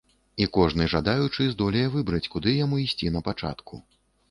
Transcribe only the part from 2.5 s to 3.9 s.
яму ісці на пачатку.